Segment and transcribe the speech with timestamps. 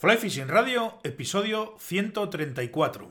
[0.00, 3.10] Fly Fishing Radio, episodio 134.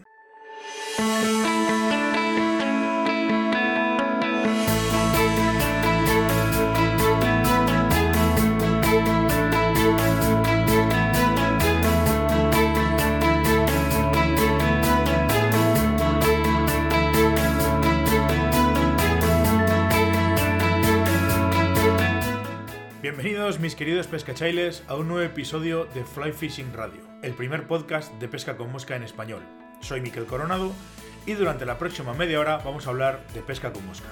[23.10, 28.14] Bienvenidos mis queridos pescachailes a un nuevo episodio de Fly Fishing Radio, el primer podcast
[28.20, 29.42] de pesca con mosca en español.
[29.80, 30.74] Soy Miquel Coronado
[31.26, 34.06] y durante la próxima media hora vamos a hablar de pesca con mosca.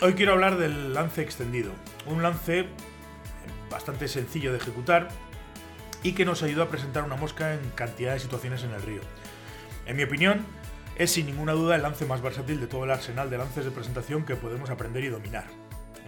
[0.00, 1.72] Hoy quiero hablar del lance extendido,
[2.06, 2.66] un lance
[3.68, 5.08] bastante sencillo de ejecutar
[6.04, 9.00] y que nos ayuda a presentar una mosca en cantidad de situaciones en el río.
[9.86, 10.46] En mi opinión,
[10.96, 13.70] es sin ninguna duda el lance más versátil de todo el arsenal de lances de
[13.70, 15.44] presentación que podemos aprender y dominar.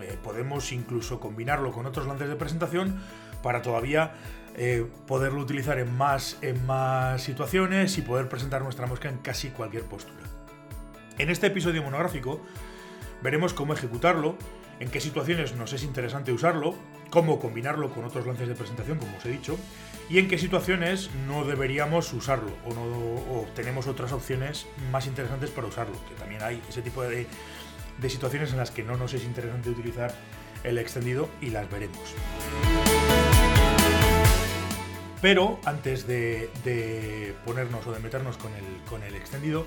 [0.00, 3.00] Eh, podemos incluso combinarlo con otros lances de presentación
[3.42, 4.14] para todavía
[4.56, 9.50] eh, poderlo utilizar en más, en más situaciones y poder presentar nuestra mosca en casi
[9.50, 10.24] cualquier postura.
[11.18, 12.40] En este episodio monográfico
[13.22, 14.36] veremos cómo ejecutarlo,
[14.80, 16.74] en qué situaciones nos es interesante usarlo,
[17.10, 19.56] cómo combinarlo con otros lances de presentación, como os he dicho,
[20.08, 25.66] y en qué situaciones no deberíamos usarlo o, no, tenemos otras opciones más interesantes para
[25.66, 27.26] usarlo, que también hay ese tipo de,
[28.08, 30.14] situaciones en las que no nos es interesante utilizar
[30.62, 32.14] el extendido y las veremos.
[35.22, 39.66] Pero antes de, ponernos o de meternos con el, con el extendido,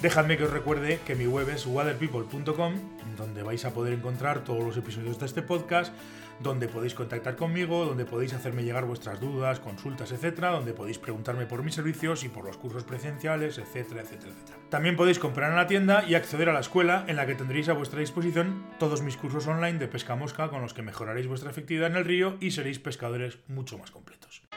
[0.00, 2.74] Dejadme que os recuerde que mi web es waterpeople.com,
[3.16, 5.92] donde vais a poder encontrar todos los episodios de este podcast,
[6.38, 11.46] donde podéis contactar conmigo, donde podéis hacerme llegar vuestras dudas, consultas, etcétera, donde podéis preguntarme
[11.46, 14.58] por mis servicios y por los cursos presenciales, etcétera, etcétera, etcétera.
[14.68, 17.68] También podéis comprar en la tienda y acceder a la escuela en la que tendréis
[17.68, 21.50] a vuestra disposición todos mis cursos online de pesca mosca con los que mejoraréis vuestra
[21.50, 24.47] efectividad en el río y seréis pescadores mucho más completos.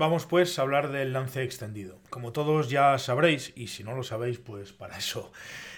[0.00, 1.98] Vamos pues a hablar del lance extendido.
[2.08, 5.30] Como todos ya sabréis, y si no lo sabéis, pues para eso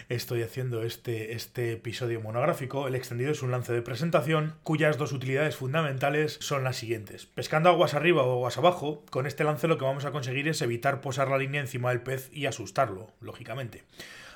[0.08, 5.10] estoy haciendo este, este episodio monográfico, el extendido es un lance de presentación cuyas dos
[5.10, 7.26] utilidades fundamentales son las siguientes.
[7.26, 10.62] Pescando aguas arriba o aguas abajo, con este lance lo que vamos a conseguir es
[10.62, 13.82] evitar posar la línea encima del pez y asustarlo, lógicamente.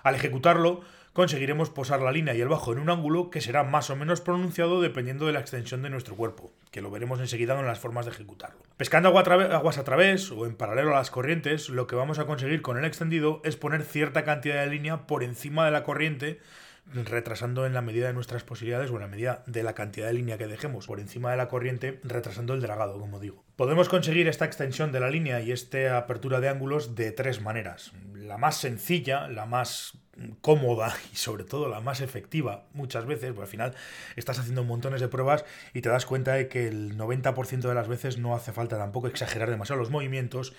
[0.03, 0.81] Al ejecutarlo,
[1.16, 4.21] conseguiremos posar la línea y el bajo en un ángulo que será más o menos
[4.21, 8.04] pronunciado dependiendo de la extensión de nuestro cuerpo, que lo veremos enseguida en las formas
[8.04, 8.59] de ejecutarlo.
[8.77, 12.60] Pescando aguas a través o en paralelo a las corrientes, lo que vamos a conseguir
[12.60, 16.38] con el extendido es poner cierta cantidad de línea por encima de la corriente
[16.93, 20.12] retrasando en la medida de nuestras posibilidades o en la medida de la cantidad de
[20.12, 23.43] línea que dejemos por encima de la corriente, retrasando el dragado, como digo.
[23.56, 27.93] Podemos conseguir esta extensión de la línea y esta apertura de ángulos de tres maneras.
[28.15, 29.98] La más sencilla, la más
[30.41, 33.75] cómoda y sobre todo la más efectiva muchas veces, porque al final
[34.16, 35.44] estás haciendo montones de pruebas
[35.75, 39.09] y te das cuenta de que el 90% de las veces no hace falta tampoco
[39.09, 40.54] exagerar demasiado los movimientos.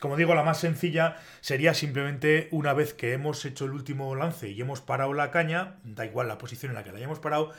[0.00, 4.48] Como digo, la más sencilla sería simplemente una vez que hemos hecho el último lance
[4.48, 7.52] y hemos parado la caña, da igual la posición en la que la hayamos parado,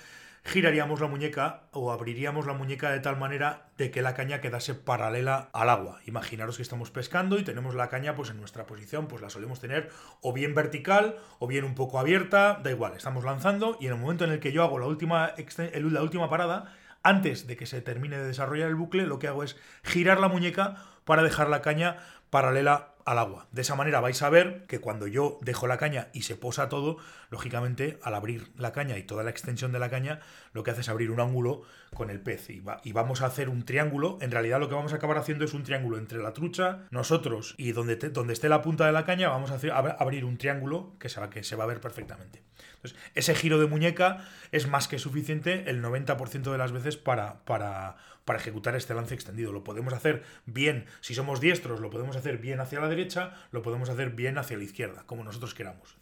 [0.44, 4.74] giraríamos la muñeca o abriríamos la muñeca de tal manera de que la caña quedase
[4.76, 6.00] paralela al agua.
[6.06, 9.60] Imaginaros que estamos pescando y tenemos la caña pues en nuestra posición, pues la solemos
[9.60, 9.90] tener
[10.22, 14.00] o bien vertical o bien un poco abierta, da igual, estamos lanzando y en el
[14.00, 15.34] momento en el que yo hago la última,
[15.74, 16.74] la última parada,
[17.04, 20.28] antes de que se termine de desarrollar el bucle, lo que hago es girar la
[20.28, 21.98] muñeca para dejar la caña
[22.30, 23.48] paralela al agua.
[23.52, 26.70] De esa manera vais a ver que cuando yo dejo la caña y se posa
[26.70, 26.98] todo,
[27.32, 30.20] lógicamente al abrir la caña y toda la extensión de la caña,
[30.54, 31.64] lo que hace es abrir un ángulo
[31.96, 32.62] con el pez y,
[32.92, 34.20] vamos a hacer un triángulo.
[34.22, 37.56] En realidad lo que vamos a acabar haciendo es un triángulo entre la trucha, nosotros
[37.58, 39.56] y donde, esté la punta de la caña, vamos a,
[39.98, 42.44] abrir un triángulo que se, va, a ver perfectamente.
[42.76, 47.96] Entonces, ese giro de muñeca es más que suficiente el 90% de las veces para,
[48.30, 49.52] para ejecutar este lance extendido.
[49.52, 53.64] Lo podemos hacer bien, si somos diestros, lo podemos hacer bien hacia la derecha, lo
[53.64, 55.98] podemos hacer bien hacia la izquierda, como nosotros queramos.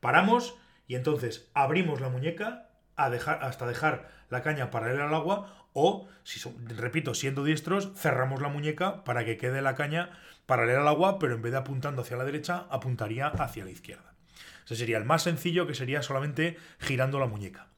[0.00, 0.56] paramos
[0.88, 6.08] y entonces abrimos la muñeca a dejar, hasta dejar la caña paralela al agua o,
[6.24, 11.20] si repito, siendo diestros, cerramos la muñeca para que quede la caña paralela al agua,
[11.20, 14.14] pero en vez de apuntando hacia la derecha, apuntaría hacia la izquierda.
[14.64, 17.68] Ese sería el más sencillo, que sería solamente girando la muñeca.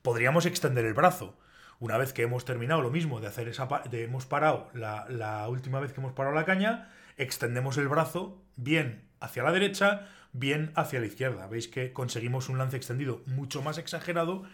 [0.00, 1.36] Podríamos extender el brazo.
[1.82, 5.80] Una vez que hemos terminado lo mismo de hacer esa de hemos parado la, última
[5.80, 11.00] vez que hemos parado la caña, extendemos el brazo bien hacia la derecha, bien hacia
[11.00, 11.48] la izquierda.
[11.48, 14.44] Veis que conseguimos un lance extendido mucho más exagerado,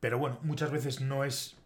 [0.00, 1.56] pero bueno, muchas veces no es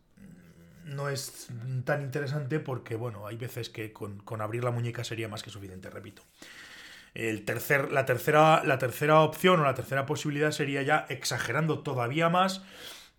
[0.85, 1.49] no es
[1.85, 5.51] tan interesante porque, bueno, hay veces que con, con, abrir la muñeca sería más que
[5.51, 6.23] suficiente, repito.
[7.15, 12.29] El tercer, la, tercera, la tercera opción o la tercera posibilidad sería ya exagerando todavía
[12.29, 12.63] más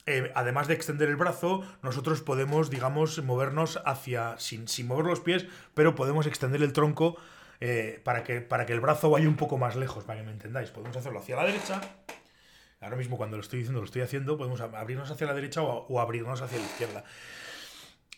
[0.05, 5.19] eh, además de extender el brazo, nosotros podemos, digamos, movernos hacia, sin, sin mover los
[5.19, 7.17] pies, pero podemos extender el tronco
[7.59, 10.31] eh, para, que, para que el brazo vaya un poco más lejos, para que me
[10.31, 10.69] entendáis.
[10.69, 11.81] Podemos hacerlo hacia la derecha.
[12.81, 15.99] Ahora mismo cuando lo estoy diciendo, lo estoy haciendo, podemos abrirnos hacia la derecha o,
[15.99, 17.03] abrirnos hacia la izquierda.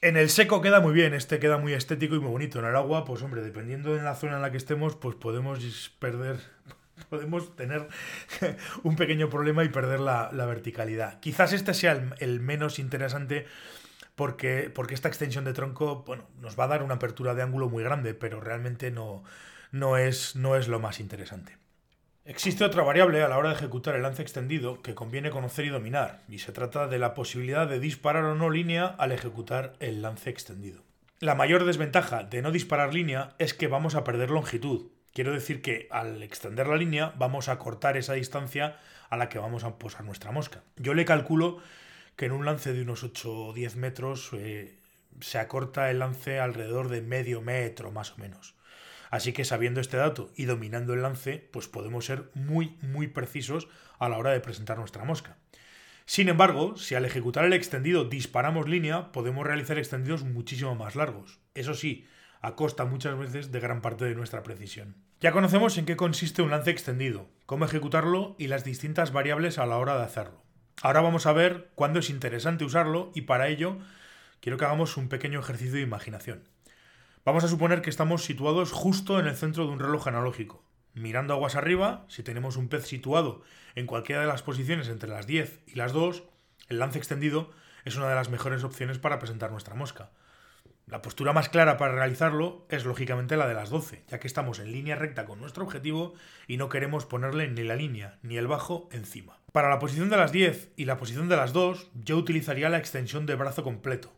[0.02, 2.60] En el seco queda muy bien, este queda muy estético y muy bonito.
[2.60, 5.90] En el agua, pues hombre, dependiendo de la zona en la que estemos, pues podemos
[6.00, 6.40] perder,
[7.10, 7.88] podemos tener
[8.84, 11.20] un pequeño problema y perder la, verticalidad.
[11.20, 13.46] Quizás este sea el, menos interesante
[14.16, 17.70] porque, porque, esta extensión de tronco bueno, nos va a dar una apertura de ángulo
[17.70, 19.24] muy grande, pero realmente no,
[19.72, 21.58] no, es, no es lo más interesante.
[22.26, 25.70] Existe otra variable a la hora de ejecutar el lance extendido que conviene conocer y
[25.70, 30.02] dominar, y se trata de la posibilidad de disparar o no línea al ejecutar el
[30.02, 30.84] lance extendido.
[31.20, 35.64] La mayor desventaja de no disparar línea es que vamos a perder longitud, Quiero decir
[35.64, 38.78] que al extender la línea vamos a cortar esa distancia
[39.10, 40.62] a la que vamos a posar nuestra mosca.
[40.76, 41.58] Yo le calculo
[42.16, 44.78] que en un lance de unos 8 o 10 metros eh,
[45.20, 48.54] se acorta el lance alrededor de medio metro más o menos.
[49.10, 53.68] Así que sabiendo este dato y dominando el lance, pues podemos ser muy muy precisos
[53.98, 55.36] a la hora de presentar nuestra mosca.
[56.06, 61.40] Sin embargo, si al ejecutar el extendido disparamos línea, podemos realizar extendidos muchísimo más largos.
[61.56, 62.06] Eso sí,
[62.42, 64.96] a costa muchas veces de gran parte de nuestra precisión.
[65.20, 69.66] Ya conocemos en qué consiste un lance extendido, cómo ejecutarlo y las distintas variables a
[69.66, 70.44] la hora de hacerlo.
[70.82, 73.78] Ahora vamos a ver cuándo es interesante usarlo y para ello
[74.42, 76.44] quiero que hagamos un pequeño ejercicio de imaginación.
[77.26, 80.64] Vamos a suponer que estamos situados justo en el centro de un reloj analógico.
[80.94, 83.42] Mirando aguas arriba, si tenemos un pez situado
[83.76, 86.24] en cualquiera de las posiciones entre las 10 y las 2,
[86.70, 87.52] el lance extendido
[87.86, 90.12] es una de las mejores opciones para presentar nuestra mosca.
[90.90, 94.60] La postura más clara para realizarlo es lógicamente la de las 12, ya que estamos
[94.60, 96.14] en línea recta con nuestro objetivo
[96.48, 99.38] y no queremos ponerle ni la línea ni el bajo encima.
[99.52, 102.78] Para la posición de las 10 y la posición de las 2, yo utilizaría la
[102.78, 104.14] extensión de brazo completo.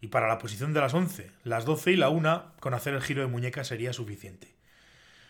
[0.00, 3.02] Y para la posición de las 11, las 12 y la 1, con hacer el
[3.02, 4.54] giro de muñeca sería suficiente.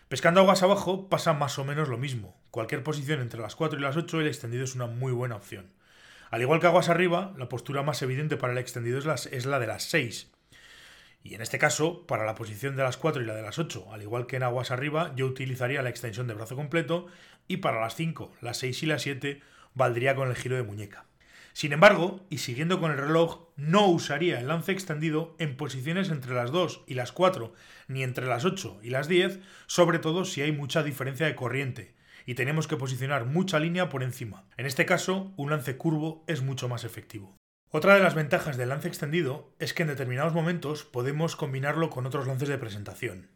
[0.07, 2.39] Pescando aguas abajo pasa más o menos lo mismo.
[2.49, 5.69] Cualquier posición entre las 4 y las 8 el extendido es una muy buena opción.
[6.31, 9.67] Al igual que aguas arriba, la postura más evidente para el extendido es, la de
[9.67, 10.31] las 6,
[11.27, 13.91] y en este caso, para la posición de las 4 y la de las 8,
[13.91, 17.07] al igual que en aguas arriba, yo utilizaría la extensión de brazo completo
[17.47, 19.41] y para las 5, las 6 y las 7
[19.73, 21.05] valdría con el giro de muñeca.
[21.51, 26.33] Sin embargo, y siguiendo con el reloj, no usaría el lance extendido en posiciones entre
[26.33, 27.53] las 2 y las 4,
[27.87, 31.95] ni entre las 8 y las 10, sobre todo si hay mucha diferencia de corriente,
[32.25, 34.45] y tenemos que posicionar mucha línea por encima.
[34.55, 37.35] En este caso, un lance curvo es mucho más efectivo.
[37.69, 42.05] Otra de las ventajas del lance extendido es que en determinados momentos podemos combinarlo con
[42.05, 43.27] otros lances de presentación.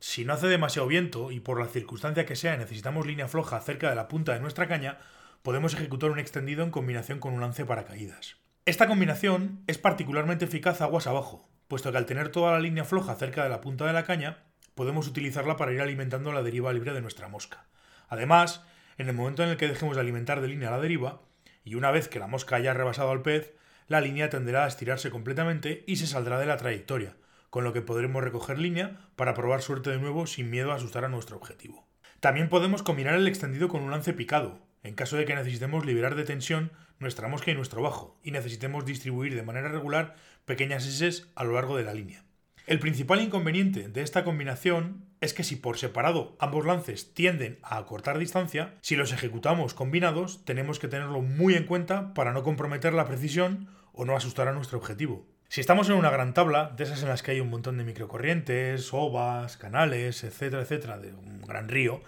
[0.00, 3.88] Si no hace demasiado viento y por la circunstancia que sea necesitamos línea floja cerca
[3.88, 4.98] de la punta de nuestra caña,
[5.42, 8.36] podemos ejecutar un extendido en combinación con un lance para caídas.
[8.66, 13.14] Esta combinación es particularmente eficaz aguas abajo, puesto que al tener toda la línea floja
[13.14, 14.42] cerca de la punta de la caña,
[14.74, 17.66] podemos utilizarla para ir alimentando la deriva libre de nuestra mosca.
[18.08, 18.64] Además,
[18.96, 21.22] en el momento en el que dejemos de alimentar de línea la deriva,
[21.62, 23.54] y una vez que la mosca haya rebasado al pez,
[23.88, 27.16] la línea tenderá a estirarse completamente y se saldrá de la trayectoria,
[27.50, 31.04] con lo que podremos recoger línea para probar suerte de nuevo sin miedo a asustar
[31.04, 31.88] a nuestro objetivo.
[32.20, 36.14] También podemos combinar el extendido con un lance picado, en caso de que necesitemos liberar
[36.14, 41.24] de tensión nuestra mosca y nuestro bajo, y necesitemos distribuir de manera regular pequeñas S
[41.34, 42.24] a lo largo de la línea.
[42.68, 47.78] El principal inconveniente de esta combinación es que si por separado ambos lances tienden a
[47.78, 52.92] acortar distancia, si los ejecutamos combinados tenemos que tenerlo muy en cuenta para no comprometer
[52.92, 55.26] la precisión o no asustar a nuestro objetivo.
[55.48, 57.84] Si estamos en una gran tabla, de esas en las que hay un montón de
[57.84, 62.02] microcorrientes, ovas, canales, etcétera, etcétera, de un gran río,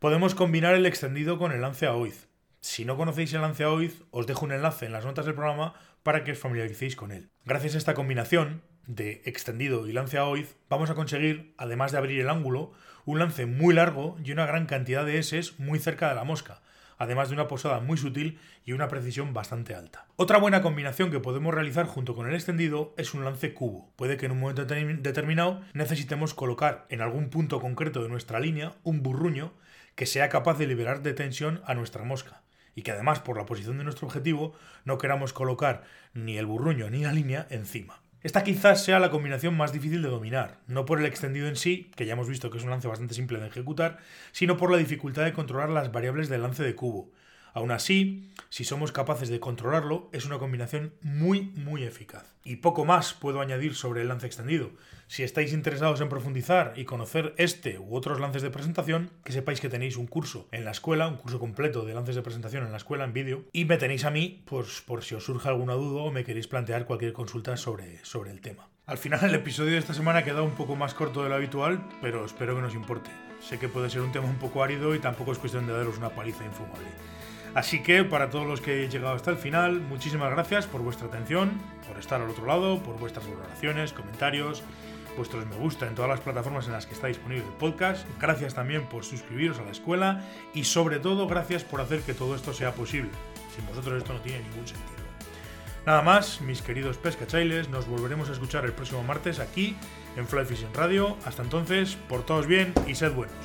[0.00, 2.28] podemos combinar el extendido con el lance a oiz.
[2.60, 5.34] Si no conocéis el lance a oiz, os dejo un enlace en las notas del
[5.34, 7.30] programa para que os familiaricéis con él.
[7.46, 11.98] Gracias a esta combinación, de extendido y lance a oiz, vamos a conseguir, además de
[11.98, 12.72] abrir el ángulo,
[13.04, 16.62] un lance muy largo y una gran cantidad de S muy cerca de la mosca,
[16.98, 20.06] además de una posada muy sutil y una precisión bastante alta.
[20.16, 23.92] Otra buena combinación que podemos realizar junto con el extendido es un lance cubo.
[23.96, 28.74] Puede que en un momento determinado necesitemos colocar en algún punto concreto de nuestra línea
[28.82, 29.52] un burruño
[29.94, 32.42] que sea capaz de liberar de tensión a nuestra mosca
[32.74, 36.90] y que además por la posición de nuestro objetivo no queramos colocar ni el burruño
[36.90, 38.03] ni la línea encima.
[38.24, 41.90] Esta quizás sea la combinación más difícil de dominar, no por el extendido en sí,
[41.94, 43.98] que ya hemos visto que es un lance bastante simple de ejecutar,
[44.32, 47.10] sino por la dificultad de controlar las variables del lance de cubo.
[47.54, 52.34] Aún así, si somos capaces de controlarlo, es una combinación muy, muy eficaz.
[52.44, 54.72] Y poco más puedo añadir sobre el lance extendido.
[55.06, 59.60] Si estáis interesados en profundizar y conocer este u otros lances de presentación, que sepáis
[59.60, 62.72] que tenéis un curso en la escuela, un curso completo de lances de presentación en
[62.72, 65.74] la escuela en vídeo, y me tenéis a mí, pues por si os surge alguna
[65.74, 68.68] duda o me queréis plantear cualquier consulta sobre, sobre el tema.
[68.86, 71.36] Al final el episodio de esta semana ha quedado un poco más corto de lo
[71.36, 73.10] habitual, pero espero que nos importe.
[73.40, 75.98] Sé que puede ser un tema un poco árido y tampoco es cuestión de daros
[75.98, 76.88] una paliza infumable.
[77.54, 81.06] Así que para todos los que hayáis llegado hasta el final, muchísimas gracias por vuestra
[81.06, 81.52] atención,
[81.86, 84.64] por estar al otro lado, por vuestras valoraciones, comentarios,
[85.16, 88.06] vuestros me gusta en todas las plataformas en las que está disponible el podcast.
[88.20, 92.34] Gracias también por suscribiros a la escuela y sobre todo gracias por hacer que todo
[92.34, 93.10] esto sea posible.
[93.54, 95.04] Sin vosotros esto no tiene ningún sentido.
[95.86, 99.76] Nada más, mis queridos pescachailes, nos volveremos a escuchar el próximo martes aquí
[100.16, 101.16] en Fly Fishing Radio.
[101.24, 103.36] Hasta entonces, portaos bien y sed buenos.